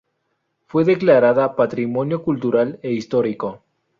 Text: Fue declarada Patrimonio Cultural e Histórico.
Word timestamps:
Fue 0.65 0.83
declarada 0.83 1.55
Patrimonio 1.55 2.23
Cultural 2.23 2.79
e 2.81 2.91
Histórico. 2.91 3.61